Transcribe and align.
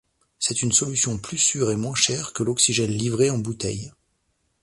C’est 0.39 0.63
une 0.63 0.71
solution 0.71 1.19
plus 1.19 1.37
sûre 1.37 1.69
et 1.69 1.75
moins 1.75 1.93
chère 1.93 2.33
que 2.33 2.41
l’oxygène 2.41 2.89
livré 2.89 3.29
en 3.29 3.37
bouteilles. 3.37 3.91